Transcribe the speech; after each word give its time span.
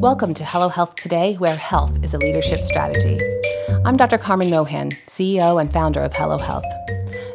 Welcome 0.00 0.32
to 0.32 0.46
Hello 0.46 0.70
Health 0.70 0.96
Today, 0.96 1.34
where 1.34 1.54
health 1.54 2.02
is 2.02 2.14
a 2.14 2.18
leadership 2.18 2.60
strategy. 2.60 3.20
I'm 3.84 3.98
Dr. 3.98 4.16
Carmen 4.16 4.48
Mohan, 4.48 4.92
CEO 5.06 5.60
and 5.60 5.70
founder 5.70 6.00
of 6.00 6.14
Hello 6.14 6.38
Health. 6.38 6.64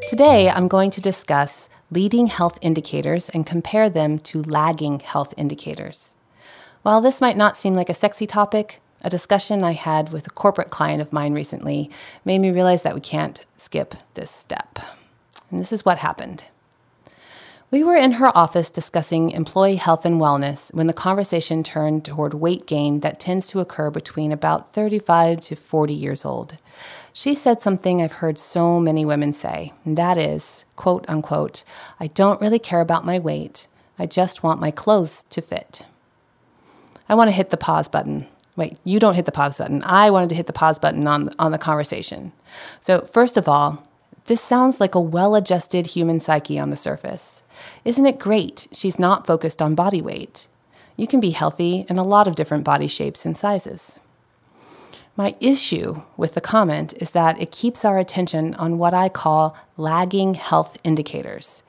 Today, 0.09 0.49
I'm 0.49 0.67
going 0.67 0.89
to 0.89 0.99
discuss 0.99 1.69
leading 1.91 2.25
health 2.25 2.57
indicators 2.63 3.29
and 3.29 3.45
compare 3.45 3.87
them 3.87 4.17
to 4.17 4.41
lagging 4.41 4.99
health 4.99 5.31
indicators. 5.37 6.15
While 6.81 7.01
this 7.01 7.21
might 7.21 7.37
not 7.37 7.55
seem 7.55 7.75
like 7.75 7.89
a 7.89 7.93
sexy 7.93 8.25
topic, 8.25 8.81
a 9.03 9.11
discussion 9.11 9.63
I 9.63 9.73
had 9.73 10.11
with 10.11 10.25
a 10.25 10.31
corporate 10.31 10.71
client 10.71 11.03
of 11.03 11.13
mine 11.13 11.33
recently 11.33 11.91
made 12.25 12.39
me 12.39 12.49
realize 12.49 12.81
that 12.81 12.95
we 12.95 13.01
can't 13.01 13.45
skip 13.57 13.93
this 14.15 14.31
step. 14.31 14.79
And 15.51 15.59
this 15.59 15.71
is 15.71 15.85
what 15.85 15.99
happened. 15.99 16.43
We 17.71 17.83
were 17.83 17.95
in 17.95 18.13
her 18.13 18.35
office 18.37 18.69
discussing 18.69 19.31
employee 19.31 19.77
health 19.77 20.05
and 20.05 20.21
wellness 20.21 20.71
when 20.73 20.85
the 20.85 20.93
conversation 20.93 21.63
turned 21.63 22.05
toward 22.05 22.35
weight 22.35 22.67
gain 22.67 22.99
that 22.99 23.19
tends 23.19 23.47
to 23.49 23.59
occur 23.59 23.89
between 23.89 24.31
about 24.31 24.71
35 24.73 25.41
to 25.41 25.55
40 25.55 25.93
years 25.93 26.25
old. 26.25 26.57
She 27.11 27.33
said 27.33 27.61
something 27.61 28.01
I've 28.01 28.13
heard 28.13 28.37
so 28.37 28.79
many 28.79 29.03
women 29.03 29.33
say, 29.33 29.73
and 29.83 29.97
that 29.97 30.17
is, 30.17 30.65
quote 30.75 31.05
unquote, 31.07 31.63
I 31.99 32.07
don't 32.07 32.39
really 32.39 32.59
care 32.59 32.81
about 32.81 33.03
my 33.03 33.17
weight. 33.17 33.65
I 33.97 34.05
just 34.05 34.43
want 34.43 34.61
my 34.61 34.69
clothes 34.69 35.25
to 35.31 35.41
fit. 35.41 35.81
I 37.09 37.15
want 37.15 37.29
to 37.29 37.35
hit 37.35 37.49
the 37.49 37.57
pause 37.57 37.87
button. 37.87 38.27
Wait, 38.55 38.77
you 38.83 38.99
don't 38.99 39.15
hit 39.15 39.25
the 39.25 39.31
pause 39.31 39.57
button. 39.57 39.81
I 39.85 40.11
wanted 40.11 40.29
to 40.29 40.35
hit 40.35 40.45
the 40.45 40.53
pause 40.53 40.77
button 40.77 41.07
on, 41.07 41.31
on 41.39 41.51
the 41.51 41.57
conversation. 41.57 42.31
So, 42.79 43.01
first 43.01 43.37
of 43.37 43.49
all, 43.49 43.83
this 44.25 44.41
sounds 44.41 44.79
like 44.79 44.95
a 44.95 44.99
well 44.99 45.35
adjusted 45.35 45.87
human 45.87 46.19
psyche 46.19 46.59
on 46.59 46.69
the 46.69 46.77
surface. 46.77 47.41
Isn't 47.83 48.05
it 48.05 48.19
great 48.19 48.67
she's 48.71 48.99
not 48.99 49.27
focused 49.27 49.61
on 49.61 49.75
body 49.75 50.01
weight? 50.01 50.47
You 50.97 51.07
can 51.07 51.19
be 51.19 51.31
healthy 51.31 51.85
in 51.89 51.97
a 51.97 52.03
lot 52.03 52.27
of 52.27 52.35
different 52.35 52.63
body 52.63 52.87
shapes 52.87 53.25
and 53.25 53.35
sizes. 53.35 53.99
My 55.17 55.35
issue 55.39 56.01
with 56.17 56.33
the 56.33 56.41
comment 56.41 56.93
is 56.97 57.11
that 57.11 57.41
it 57.41 57.51
keeps 57.51 57.85
our 57.85 57.97
attention 57.97 58.53
on 58.55 58.77
what 58.77 58.93
I 58.93 59.07
call 59.07 59.55
lagging 59.77 60.33
health 60.33 60.77
indicators. 60.83 61.63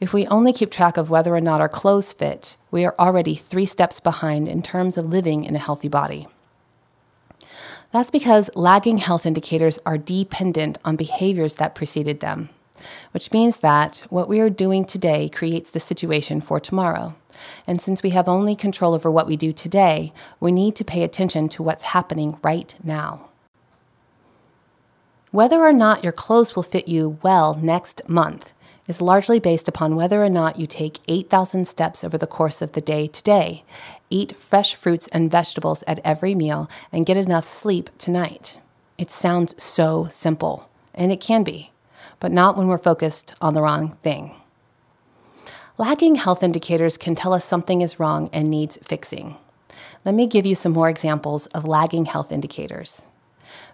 If 0.00 0.12
we 0.12 0.26
only 0.26 0.52
keep 0.52 0.70
track 0.70 0.96
of 0.96 1.10
whether 1.10 1.34
or 1.34 1.40
not 1.40 1.60
our 1.60 1.68
clothes 1.68 2.12
fit, 2.12 2.56
we 2.70 2.84
are 2.84 2.94
already 2.98 3.34
three 3.34 3.66
steps 3.66 4.00
behind 4.00 4.48
in 4.48 4.62
terms 4.62 4.96
of 4.96 5.06
living 5.06 5.44
in 5.44 5.54
a 5.56 5.60
healthy 5.60 5.88
body. 5.88 6.26
That's 7.92 8.10
because 8.10 8.50
lagging 8.54 8.98
health 8.98 9.26
indicators 9.26 9.78
are 9.86 9.98
dependent 9.98 10.78
on 10.84 10.96
behaviors 10.96 11.54
that 11.54 11.74
preceded 11.74 12.20
them 12.20 12.50
which 13.12 13.32
means 13.32 13.58
that 13.58 14.02
what 14.10 14.28
we 14.28 14.40
are 14.40 14.50
doing 14.50 14.84
today 14.84 15.28
creates 15.28 15.70
the 15.70 15.80
situation 15.80 16.40
for 16.40 16.60
tomorrow. 16.60 17.14
And 17.66 17.80
since 17.80 18.02
we 18.02 18.10
have 18.10 18.28
only 18.28 18.56
control 18.56 18.94
over 18.94 19.10
what 19.10 19.26
we 19.26 19.36
do 19.36 19.52
today, 19.52 20.12
we 20.40 20.52
need 20.52 20.74
to 20.76 20.84
pay 20.84 21.02
attention 21.02 21.48
to 21.50 21.62
what's 21.62 21.82
happening 21.84 22.38
right 22.42 22.74
now. 22.82 23.28
Whether 25.30 25.60
or 25.60 25.72
not 25.72 26.02
your 26.02 26.12
clothes 26.12 26.56
will 26.56 26.62
fit 26.62 26.88
you 26.88 27.18
well 27.22 27.54
next 27.54 28.08
month 28.08 28.52
is 28.86 29.02
largely 29.02 29.38
based 29.38 29.68
upon 29.68 29.94
whether 29.94 30.24
or 30.24 30.30
not 30.30 30.58
you 30.58 30.66
take 30.66 31.00
8,000 31.06 31.68
steps 31.68 32.02
over 32.02 32.16
the 32.16 32.26
course 32.26 32.62
of 32.62 32.72
the 32.72 32.80
day 32.80 33.06
today, 33.06 33.62
eat 34.08 34.34
fresh 34.34 34.74
fruits 34.74 35.06
and 35.08 35.30
vegetables 35.30 35.84
at 35.86 36.00
every 36.02 36.34
meal, 36.34 36.70
and 36.90 37.04
get 37.04 37.18
enough 37.18 37.46
sleep 37.46 37.90
tonight. 37.98 38.58
It 38.96 39.10
sounds 39.10 39.62
so 39.62 40.08
simple, 40.10 40.70
and 40.94 41.12
it 41.12 41.20
can 41.20 41.44
be 41.44 41.70
but 42.20 42.32
not 42.32 42.56
when 42.56 42.68
we're 42.68 42.78
focused 42.78 43.34
on 43.40 43.54
the 43.54 43.62
wrong 43.62 43.96
thing. 44.02 44.34
Lagging 45.76 46.16
health 46.16 46.42
indicators 46.42 46.96
can 46.96 47.14
tell 47.14 47.32
us 47.32 47.44
something 47.44 47.80
is 47.80 48.00
wrong 48.00 48.28
and 48.32 48.50
needs 48.50 48.78
fixing. 48.82 49.36
Let 50.04 50.14
me 50.14 50.26
give 50.26 50.44
you 50.44 50.54
some 50.54 50.72
more 50.72 50.88
examples 50.88 51.46
of 51.48 51.64
lagging 51.64 52.06
health 52.06 52.32
indicators. 52.32 53.06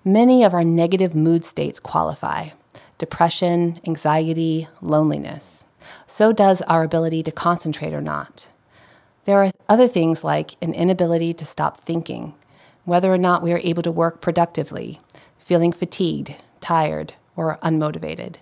Many 0.05 0.45
of 0.45 0.53
our 0.53 0.65
negative 0.65 1.15
mood 1.15 1.45
states 1.45 1.81
qualify 1.81 2.51
depression, 2.99 3.81
anxiety, 3.87 4.69
loneliness. 4.81 5.65
So 6.07 6.33
does 6.33 6.63
our 6.63 6.85
ability 6.85 7.23
to 7.25 7.33
concentrate 7.33 7.93
or 7.93 8.01
not. 8.01 8.49
There 9.25 9.43
are 9.43 9.51
other 9.69 9.89
things 9.89 10.23
like 10.23 10.57
an 10.63 10.75
inability 10.75 11.35
to 11.35 11.45
stop 11.45 11.81
thinking, 11.81 12.35
whether 12.85 13.13
or 13.13 13.19
not 13.19 13.43
we 13.43 13.53
are 13.53 13.61
able 13.65 13.83
to 13.83 13.91
work 13.91 14.21
productively, 14.21 15.01
feeling 15.39 15.73
fatigued, 15.73 16.37
tired, 16.61 17.15
or 17.37 17.59
unmotivated. 17.63 18.37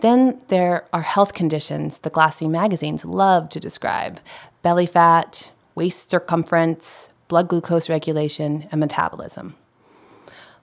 Then 0.00 0.42
there 0.48 0.86
are 0.92 1.02
health 1.02 1.32
conditions 1.32 1.98
the 1.98 2.10
glassy 2.10 2.46
magazines 2.46 3.04
love 3.04 3.48
to 3.50 3.60
describe 3.60 4.20
belly 4.62 4.86
fat, 4.86 5.52
waist 5.74 6.10
circumference, 6.10 7.08
blood 7.28 7.48
glucose 7.48 7.88
regulation, 7.88 8.68
and 8.70 8.80
metabolism. 8.80 9.54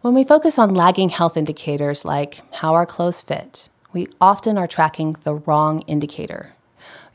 When 0.02 0.14
we 0.14 0.24
focus 0.24 0.60
on 0.60 0.76
lagging 0.76 1.10
health 1.10 1.38
indicators 1.38 2.04
like 2.04 2.42
how 2.56 2.74
our 2.74 2.86
clothes 2.86 3.22
fit, 3.22 3.70
we 3.94 4.08
often 4.20 4.58
are 4.58 4.68
tracking 4.68 5.16
the 5.24 5.36
wrong 5.36 5.82
indicator. 5.82 6.54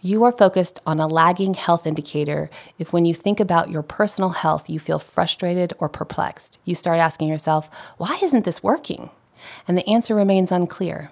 You 0.01 0.25
are 0.25 0.33
focused 0.33 0.79
on 0.87 1.01
a 1.01 1.09
lagging 1.09 1.55
health 1.55 1.87
indicator 1.87 2.51
if, 2.79 2.93
when 2.93 3.05
you 3.05 3.13
think 3.13 3.41
about 3.41 3.71
your 3.71 3.83
personal 3.83 4.31
health, 4.31 4.71
you 4.71 4.79
feel 4.79 5.01
frustrated 5.01 5.75
or 5.79 5.89
perplexed. 5.89 6.59
You 6.65 6.75
start 6.75 7.01
asking 7.01 7.29
yourself, 7.29 7.69
why 7.97 8.19
isn't 8.23 8.45
this 8.45 8.63
working? 8.63 9.11
And 9.67 9.77
the 9.77 9.89
answer 9.89 10.15
remains 10.15 10.53
unclear. 10.53 11.11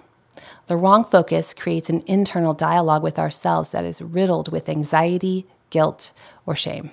The 0.67 0.77
wrong 0.77 1.05
focus 1.05 1.53
creates 1.53 1.89
an 1.89 2.03
internal 2.07 2.53
dialogue 2.53 3.03
with 3.03 3.19
ourselves 3.19 3.71
that 3.71 3.85
is 3.85 4.01
riddled 4.01 4.51
with 4.51 4.69
anxiety, 4.69 5.45
guilt, 5.69 6.11
or 6.45 6.55
shame. 6.55 6.91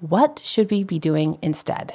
What 0.00 0.40
should 0.44 0.70
we 0.70 0.84
be 0.84 0.98
doing 0.98 1.38
instead? 1.42 1.94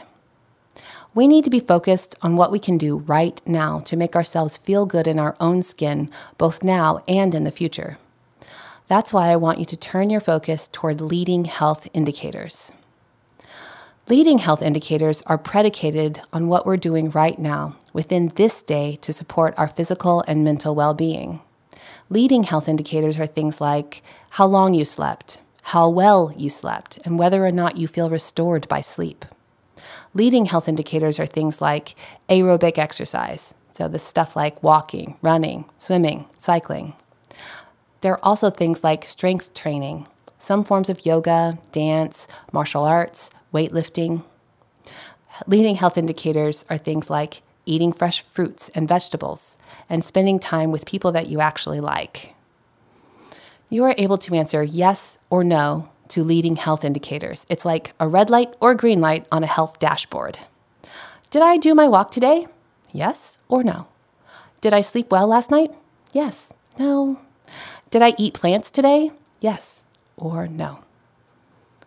We 1.13 1.27
need 1.27 1.43
to 1.45 1.49
be 1.49 1.59
focused 1.59 2.16
on 2.21 2.35
what 2.35 2.51
we 2.51 2.59
can 2.59 2.77
do 2.77 2.97
right 2.97 3.41
now 3.45 3.79
to 3.81 3.97
make 3.97 4.16
ourselves 4.16 4.57
feel 4.57 4.85
good 4.85 5.07
in 5.07 5.19
our 5.19 5.35
own 5.39 5.63
skin, 5.63 6.11
both 6.37 6.63
now 6.63 7.01
and 7.07 7.33
in 7.33 7.43
the 7.43 7.51
future. 7.51 7.97
That's 8.87 9.11
why 9.11 9.29
I 9.29 9.35
want 9.35 9.59
you 9.59 9.66
to 9.66 9.77
turn 9.77 10.09
your 10.09 10.21
focus 10.21 10.69
toward 10.71 11.01
leading 11.01 11.45
health 11.45 11.87
indicators. 11.93 12.71
Leading 14.09 14.38
health 14.38 14.62
indicators 14.62 15.22
are 15.23 15.38
predicated 15.38 16.22
on 16.31 16.47
what 16.47 16.66
we're 16.66 16.78
doing 16.78 17.09
right 17.12 17.38
now 17.38 17.75
within 17.91 18.29
this 18.35 18.62
day 18.62 18.95
to 19.01 19.12
support 19.12 19.53
our 19.57 19.68
physical 19.68 20.23
and 20.29 20.45
mental 20.45 20.73
well 20.73 20.94
being. 20.94 21.41
Leading 22.09 22.44
health 22.44 22.69
indicators 22.69 23.19
are 23.19 23.28
things 23.28 23.59
like 23.59 24.01
how 24.29 24.46
long 24.46 24.73
you 24.73 24.85
slept, 24.85 25.41
how 25.62 25.90
well 25.90 26.34
you 26.38 26.50
slept, 26.50 26.97
and 27.03 27.19
whether 27.19 27.46
or 27.46 27.51
not 27.51 27.75
you 27.75 27.85
feel 27.85 28.09
restored 28.09 28.66
by 28.69 28.79
sleep. 28.79 29.25
Leading 30.13 30.46
health 30.46 30.69
indicators 30.69 31.19
are 31.19 31.25
things 31.25 31.59
like 31.59 31.94
aerobic 32.29 32.78
exercise, 32.78 33.53
so 33.72 33.90
the 33.90 34.00
stuff 34.00 34.38
like 34.38 34.63
walking, 34.63 35.17
running, 35.22 35.66
swimming, 35.78 36.28
cycling. 36.38 36.94
There 38.00 38.13
are 38.13 38.23
also 38.23 38.50
things 38.50 38.85
like 38.85 39.06
strength 39.06 39.53
training, 39.53 40.07
some 40.47 40.63
forms 40.63 40.90
of 40.90 41.06
yoga, 41.06 41.59
dance, 41.74 42.25
martial 42.53 42.85
arts, 42.85 43.30
weightlifting. 43.53 44.24
Leading 45.46 45.75
health 45.75 45.97
indicators 45.97 46.66
are 46.69 46.78
things 46.78 47.09
like 47.09 47.41
eating 47.66 47.91
fresh 47.91 48.22
fruits 48.22 48.69
and 48.69 48.88
vegetables 48.88 49.58
and 49.90 50.06
spending 50.06 50.40
time 50.40 50.72
with 50.72 50.85
people 50.85 51.12
that 51.12 51.28
you 51.28 51.41
actually 51.41 51.81
like. 51.81 52.34
You 53.69 53.84
are 53.84 53.96
able 53.97 54.18
to 54.19 54.35
answer 54.35 54.63
yes 54.63 55.18
or 55.30 55.44
no 55.44 55.90
to 56.08 56.24
leading 56.24 56.56
health 56.56 56.85
indicators. 56.85 57.46
It's 57.50 57.66
like 57.66 57.91
a 58.00 58.08
red 58.08 58.29
light 58.29 58.53
or 58.62 58.74
green 58.74 59.02
light 59.02 59.28
on 59.29 59.44
a 59.44 59.47
health 59.47 59.79
dashboard. 59.79 60.40
Did 61.29 61.41
I 61.41 61.58
do 61.58 61.75
my 61.75 61.90
walk 61.90 62.09
today? 62.09 62.47
Yes 62.94 63.38
or 63.50 63.66
no? 63.66 63.88
Did 64.62 64.74
I 64.74 64.79
sleep 64.79 65.12
well 65.12 65.28
last 65.28 65.52
night? 65.52 65.73
Yes. 66.14 66.53
No. 66.79 67.20
Did 67.91 68.02
I 68.02 68.16
eat 68.17 68.34
plants 68.34 68.72
today? 68.72 69.11
Yes 69.41 69.84
or 70.17 70.47
no. 70.47 70.79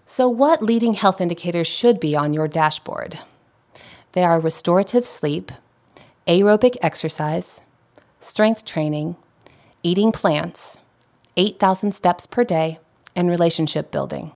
So, 0.07 0.29
what 0.29 0.63
leading 0.63 0.95
health 0.95 1.21
indicators 1.21 1.67
should 1.67 2.01
be 2.01 2.17
on 2.17 2.33
your 2.33 2.49
dashboard? 2.49 3.19
They 4.13 4.25
are 4.25 4.41
restorative 4.41 5.07
sleep, 5.07 5.53
aerobic 6.27 6.77
exercise, 6.83 7.61
strength 8.19 8.65
training, 8.65 9.17
eating 9.83 10.11
plants, 10.13 10.79
8,000 11.37 11.93
steps 11.93 12.27
per 12.27 12.45
day, 12.45 12.81
and 13.15 13.29
relationship 13.29 13.91
building. 13.91 14.33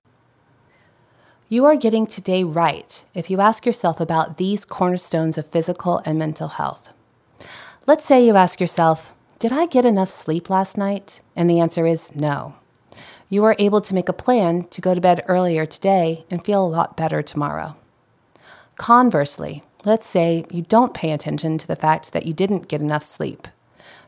You 1.49 1.65
are 1.65 1.75
getting 1.75 2.07
today 2.07 2.43
right 2.43 3.03
if 3.13 3.29
you 3.29 3.39
ask 3.39 3.65
yourself 3.65 3.99
about 3.99 4.37
these 4.37 4.65
cornerstones 4.65 5.37
of 5.37 5.47
physical 5.47 6.01
and 6.05 6.17
mental 6.17 6.47
health. 6.47 6.89
Let's 7.85 8.05
say 8.05 8.25
you 8.25 8.35
ask 8.35 8.59
yourself, 8.59 9.13
Did 9.39 9.51
I 9.51 9.65
get 9.65 9.85
enough 9.85 10.09
sleep 10.09 10.49
last 10.49 10.77
night? 10.77 11.21
And 11.35 11.49
the 11.49 11.59
answer 11.59 11.85
is 11.85 12.15
no 12.15 12.55
you 13.29 13.43
are 13.43 13.55
able 13.59 13.81
to 13.81 13.95
make 13.95 14.09
a 14.09 14.13
plan 14.13 14.63
to 14.69 14.81
go 14.81 14.93
to 14.93 15.01
bed 15.01 15.23
earlier 15.27 15.65
today 15.65 16.25
and 16.29 16.43
feel 16.43 16.63
a 16.63 16.67
lot 16.67 16.95
better 16.97 17.21
tomorrow. 17.21 17.75
Conversely, 18.77 19.63
let's 19.83 20.07
say 20.07 20.45
you 20.51 20.61
don't 20.61 20.93
pay 20.93 21.11
attention 21.11 21.57
to 21.57 21.67
the 21.67 21.75
fact 21.75 22.11
that 22.11 22.25
you 22.25 22.33
didn't 22.33 22.67
get 22.67 22.81
enough 22.81 23.03
sleep. 23.03 23.47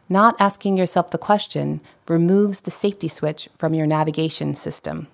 Not 0.10 0.36
asking 0.40 0.78
yourself 0.78 1.12
the 1.12 1.18
question 1.18 1.81
removes 2.08 2.62
the 2.62 2.72
safety 2.72 3.08
switch 3.08 3.50
from 3.58 3.74
your 3.74 3.88
navigation 3.88 4.54
system. 4.54 5.08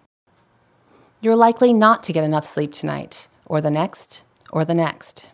You're 1.22 1.36
likely 1.36 1.74
not 1.74 2.04
to 2.04 2.14
get 2.14 2.24
enough 2.24 2.46
sleep 2.46 2.74
tonight, 2.74 3.28
or 3.46 3.62
the 3.62 3.72
next, 3.72 4.24
or 4.52 4.66
the 4.66 4.76
next. 4.76 5.30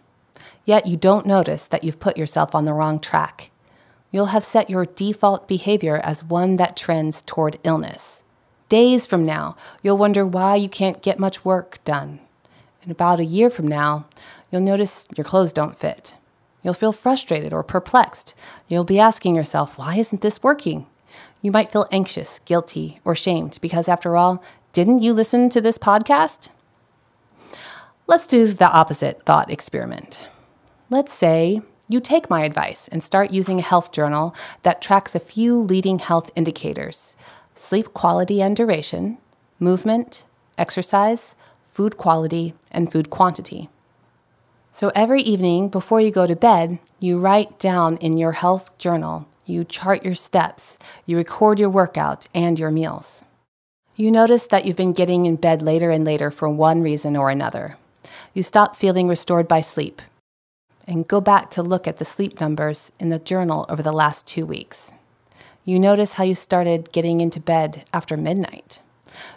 Yet 0.63 0.85
you 0.85 0.97
don't 0.97 1.25
notice 1.25 1.65
that 1.65 1.83
you've 1.83 1.99
put 1.99 2.17
yourself 2.17 2.53
on 2.53 2.65
the 2.65 2.73
wrong 2.73 2.99
track. 2.99 3.49
You'll 4.11 4.27
have 4.27 4.43
set 4.43 4.69
your 4.69 4.85
default 4.85 5.47
behavior 5.47 5.99
as 6.03 6.23
one 6.23 6.55
that 6.57 6.77
trends 6.77 7.21
toward 7.21 7.59
illness. 7.63 8.23
Days 8.69 9.07
from 9.07 9.25
now, 9.25 9.55
you'll 9.81 9.97
wonder 9.97 10.23
why 10.23 10.55
you 10.55 10.69
can't 10.69 11.01
get 11.01 11.17
much 11.17 11.43
work 11.43 11.83
done. 11.85 12.19
And 12.83 12.91
about 12.91 13.19
a 13.19 13.25
year 13.25 13.49
from 13.49 13.67
now, 13.67 14.05
you'll 14.51 14.61
notice 14.61 15.05
your 15.17 15.25
clothes 15.25 15.51
don't 15.51 15.75
fit. 15.75 16.15
You'll 16.61 16.75
feel 16.75 16.91
frustrated 16.91 17.51
or 17.51 17.63
perplexed. 17.63 18.35
You'll 18.67 18.83
be 18.83 18.99
asking 18.99 19.33
yourself, 19.35 19.79
why 19.79 19.95
isn't 19.95 20.21
this 20.21 20.43
working? 20.43 20.85
You 21.41 21.51
might 21.51 21.71
feel 21.71 21.87
anxious, 21.91 22.37
guilty, 22.39 22.99
or 23.03 23.15
shamed 23.15 23.57
because, 23.59 23.89
after 23.89 24.15
all, 24.15 24.43
didn't 24.71 25.01
you 25.01 25.13
listen 25.13 25.49
to 25.49 25.61
this 25.61 25.79
podcast? 25.79 26.49
Let's 28.05 28.27
do 28.27 28.47
the 28.47 28.69
opposite 28.69 29.23
thought 29.23 29.51
experiment. 29.51 30.27
Let's 30.91 31.13
say 31.13 31.61
you 31.87 31.99
take 31.99 32.29
my 32.29 32.43
advice 32.43 32.87
and 32.89 33.01
start 33.01 33.31
using 33.31 33.57
a 33.57 33.63
health 33.63 33.91
journal 33.91 34.35
that 34.61 34.79
tracks 34.79 35.15
a 35.15 35.19
few 35.19 35.59
leading 35.59 35.97
health 35.97 36.29
indicators 36.35 37.15
sleep 37.59 37.93
quality 37.93 38.41
and 38.41 38.55
duration, 38.55 39.17
movement, 39.59 40.23
exercise, 40.57 41.35
food 41.69 41.97
quality, 41.97 42.53
and 42.71 42.89
food 42.89 43.09
quantity. 43.09 43.67
So 44.71 44.93
every 44.95 45.21
evening 45.23 45.67
before 45.67 45.99
you 45.99 46.09
go 46.09 46.25
to 46.25 46.37
bed, 46.37 46.79
you 47.01 47.19
write 47.19 47.59
down 47.59 47.97
in 47.97 48.15
your 48.15 48.31
health 48.31 48.77
journal, 48.77 49.27
you 49.45 49.65
chart 49.65 50.05
your 50.05 50.15
steps, 50.15 50.79
you 51.05 51.17
record 51.17 51.59
your 51.59 51.69
workout 51.69 52.27
and 52.33 52.57
your 52.57 52.71
meals. 52.71 53.25
You 53.97 54.09
notice 54.09 54.47
that 54.47 54.65
you've 54.65 54.77
been 54.77 54.93
getting 54.93 55.25
in 55.25 55.35
bed 55.35 55.61
later 55.61 55.91
and 55.91 56.05
later 56.05 56.31
for 56.31 56.47
one 56.47 56.81
reason 56.81 57.17
or 57.17 57.29
another. 57.29 57.75
You 58.33 58.41
stop 58.41 58.77
feeling 58.77 59.09
restored 59.09 59.49
by 59.49 59.59
sleep 59.59 60.01
and 60.87 61.05
go 61.05 61.19
back 61.19 61.51
to 61.51 61.61
look 61.61 61.89
at 61.89 61.97
the 61.97 62.05
sleep 62.05 62.39
numbers 62.39 62.93
in 63.01 63.09
the 63.09 63.19
journal 63.19 63.65
over 63.67 63.83
the 63.83 63.91
last 63.91 64.25
two 64.25 64.45
weeks. 64.45 64.93
You 65.69 65.79
notice 65.79 66.13
how 66.13 66.23
you 66.23 66.33
started 66.33 66.91
getting 66.91 67.21
into 67.21 67.39
bed 67.39 67.85
after 67.93 68.17
midnight. 68.17 68.79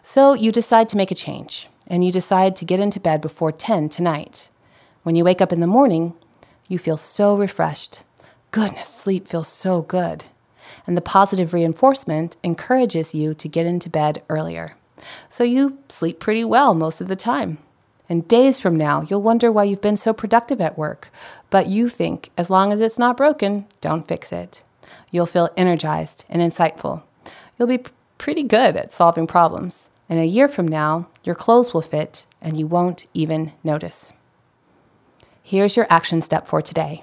So 0.03 0.33
you 0.33 0.51
decide 0.51 0.89
to 0.89 0.97
make 0.97 1.11
a 1.11 1.15
change 1.15 1.69
and 1.87 2.03
you 2.03 2.11
decide 2.11 2.57
to 2.57 2.65
get 2.65 2.81
into 2.81 2.99
bed 2.99 3.21
before 3.21 3.53
10 3.53 3.91
tonight. 3.91 4.49
When 5.03 5.15
you 5.15 5.25
wake 5.25 5.43
up 5.43 5.53
in 5.53 5.61
the 5.61 5.67
morning, 5.67 6.15
you 6.69 6.79
feel 6.79 6.97
so 6.97 7.37
refreshed. 7.37 8.03
Goodness, 8.51 8.89
sleep 8.89 9.29
feels 9.29 9.49
so 9.49 9.83
good 9.83 10.25
and 10.87 10.97
the 10.97 11.03
positive 11.03 11.53
reinforcement 11.53 12.39
encourages 12.43 13.15
you 13.15 13.35
to 13.35 13.47
get 13.47 13.67
into 13.67 13.91
bed 13.91 14.23
earlier. 14.31 14.77
So 15.29 15.45
you 15.45 15.81
sleep 15.91 16.19
pretty 16.19 16.47
well 16.47 16.73
most 16.73 17.03
of 17.03 17.09
the 17.09 17.15
time. 17.15 17.59
And 18.09 18.27
days 18.27 18.59
from 18.59 18.77
now, 18.77 19.03
you'll 19.03 19.21
wonder 19.21 19.53
why 19.53 19.65
you've 19.65 19.83
been 19.83 19.99
so 19.99 20.15
productive 20.15 20.63
at 20.63 20.79
work. 20.79 21.11
But 21.51 21.67
you 21.67 21.91
think, 21.91 22.31
as 22.39 22.49
long 22.49 22.73
as 22.73 22.81
it's 22.81 22.99
not 22.99 23.19
broken, 23.19 23.67
don't 23.83 24.09
fix 24.09 24.33
it. 24.33 24.63
You'll 25.11 25.27
feel 25.27 25.51
energized 25.57 26.25
and 26.29 26.41
insightful. 26.41 27.03
You'll 27.59 27.69
be 27.69 27.85
pretty 28.19 28.43
good 28.43 28.77
at 28.77 28.93
solving 28.93 29.27
problems. 29.27 29.89
And 30.09 30.21
a 30.21 30.25
year 30.25 30.49
from 30.49 30.67
now, 30.69 31.09
your 31.25 31.35
clothes 31.35 31.73
will 31.73 31.83
fit 31.83 32.27
and 32.41 32.59
you 32.59 32.67
won't 32.67 33.07
even 33.15 33.53
notice. 33.65 34.13
Here's 35.43 35.77
your 35.77 35.87
action 35.91 36.23
step 36.23 36.47
for 36.47 36.63
today 36.63 37.03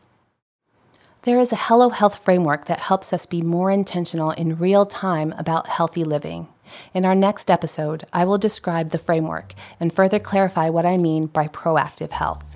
There 1.23 1.41
is 1.41 1.51
a 1.51 1.57
Hello 1.57 1.89
Health 1.89 2.23
framework 2.25 2.67
that 2.67 2.79
helps 2.79 3.13
us 3.13 3.27
be 3.27 3.43
more 3.43 3.73
intentional 3.73 4.31
in 4.31 4.59
real 4.59 4.87
time 4.87 5.35
about 5.37 5.67
healthy 5.67 6.05
living. 6.05 6.47
In 6.95 7.05
our 7.05 7.17
next 7.17 7.51
episode, 7.51 8.05
I 8.13 8.27
will 8.27 8.39
describe 8.39 8.91
the 8.91 8.99
framework 8.99 9.55
and 9.81 9.93
further 9.93 10.21
clarify 10.21 10.69
what 10.69 10.87
I 10.87 10.99
mean 10.99 11.27
by 11.27 11.49
proactive 11.49 12.13
health. 12.13 12.52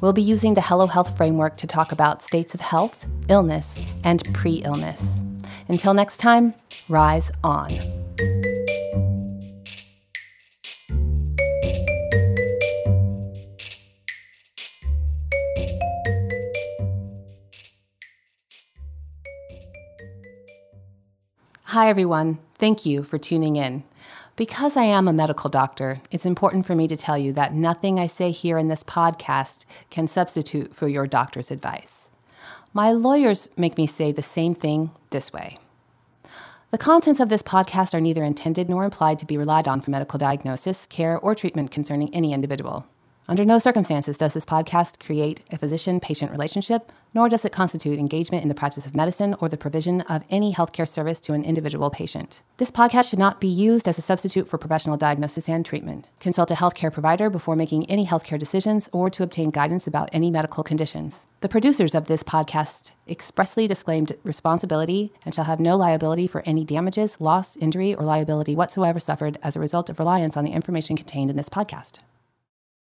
We'll 0.00 0.12
be 0.12 0.22
using 0.22 0.54
the 0.54 0.60
Hello 0.60 0.86
Health 0.86 1.16
framework 1.16 1.56
to 1.58 1.66
talk 1.66 1.92
about 1.92 2.22
states 2.22 2.54
of 2.54 2.60
health, 2.60 3.06
illness, 3.28 3.94
and 4.04 4.22
pre 4.32 4.62
illness. 4.64 5.22
Until 5.68 5.94
next 5.94 6.16
time, 6.18 6.54
rise 6.88 7.30
on. 7.44 7.68
Hi, 21.70 21.88
everyone. 21.88 22.38
Thank 22.60 22.84
you 22.84 23.04
for 23.04 23.16
tuning 23.16 23.56
in. 23.56 23.84
Because 24.36 24.76
I 24.76 24.84
am 24.84 25.08
a 25.08 25.14
medical 25.14 25.48
doctor, 25.48 26.02
it's 26.10 26.26
important 26.26 26.66
for 26.66 26.74
me 26.74 26.86
to 26.88 26.96
tell 26.96 27.16
you 27.16 27.32
that 27.32 27.54
nothing 27.54 27.98
I 27.98 28.06
say 28.06 28.32
here 28.32 28.58
in 28.58 28.68
this 28.68 28.84
podcast 28.84 29.64
can 29.88 30.06
substitute 30.06 30.76
for 30.76 30.86
your 30.86 31.06
doctor's 31.06 31.50
advice. 31.50 32.10
My 32.74 32.92
lawyers 32.92 33.48
make 33.56 33.78
me 33.78 33.86
say 33.86 34.12
the 34.12 34.20
same 34.20 34.54
thing 34.54 34.90
this 35.08 35.32
way. 35.32 35.56
The 36.70 36.76
contents 36.76 37.18
of 37.18 37.30
this 37.30 37.42
podcast 37.42 37.94
are 37.94 38.00
neither 38.00 38.24
intended 38.24 38.68
nor 38.68 38.84
implied 38.84 39.16
to 39.20 39.26
be 39.26 39.38
relied 39.38 39.66
on 39.66 39.80
for 39.80 39.90
medical 39.90 40.18
diagnosis, 40.18 40.86
care, 40.86 41.18
or 41.18 41.34
treatment 41.34 41.70
concerning 41.70 42.14
any 42.14 42.34
individual. 42.34 42.84
Under 43.30 43.44
no 43.44 43.60
circumstances 43.60 44.16
does 44.16 44.34
this 44.34 44.44
podcast 44.44 44.98
create 44.98 45.42
a 45.52 45.56
physician 45.56 46.00
patient 46.00 46.32
relationship, 46.32 46.90
nor 47.14 47.28
does 47.28 47.44
it 47.44 47.52
constitute 47.52 47.96
engagement 47.96 48.42
in 48.42 48.48
the 48.48 48.56
practice 48.56 48.86
of 48.86 48.96
medicine 48.96 49.36
or 49.38 49.48
the 49.48 49.56
provision 49.56 50.00
of 50.00 50.24
any 50.30 50.52
healthcare 50.52 50.88
service 50.88 51.20
to 51.20 51.32
an 51.32 51.44
individual 51.44 51.90
patient. 51.90 52.42
This 52.56 52.72
podcast 52.72 53.08
should 53.08 53.20
not 53.20 53.40
be 53.40 53.46
used 53.46 53.86
as 53.86 53.98
a 53.98 54.02
substitute 54.02 54.48
for 54.48 54.58
professional 54.58 54.96
diagnosis 54.96 55.48
and 55.48 55.64
treatment. 55.64 56.08
Consult 56.18 56.50
a 56.50 56.54
healthcare 56.54 56.92
provider 56.92 57.30
before 57.30 57.54
making 57.54 57.88
any 57.88 58.04
healthcare 58.04 58.36
decisions 58.36 58.88
or 58.92 59.08
to 59.10 59.22
obtain 59.22 59.50
guidance 59.50 59.86
about 59.86 60.10
any 60.12 60.28
medical 60.28 60.64
conditions. 60.64 61.28
The 61.40 61.48
producers 61.48 61.94
of 61.94 62.06
this 62.06 62.24
podcast 62.24 62.90
expressly 63.06 63.68
disclaimed 63.68 64.12
responsibility 64.24 65.12
and 65.24 65.32
shall 65.32 65.44
have 65.44 65.60
no 65.60 65.76
liability 65.76 66.26
for 66.26 66.42
any 66.44 66.64
damages, 66.64 67.20
loss, 67.20 67.56
injury, 67.58 67.94
or 67.94 68.04
liability 68.04 68.56
whatsoever 68.56 68.98
suffered 68.98 69.38
as 69.40 69.54
a 69.54 69.60
result 69.60 69.88
of 69.88 70.00
reliance 70.00 70.36
on 70.36 70.44
the 70.44 70.50
information 70.50 70.96
contained 70.96 71.30
in 71.30 71.36
this 71.36 71.48
podcast. 71.48 72.00